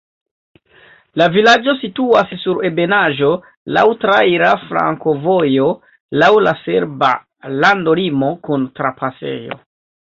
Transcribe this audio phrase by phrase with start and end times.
[1.21, 3.29] La vilaĝo situas sur ebenaĵo,
[3.79, 5.69] laŭ traira flankovojo,
[6.23, 7.15] laŭ la serba
[7.63, 9.65] landolimo kun trapasejo.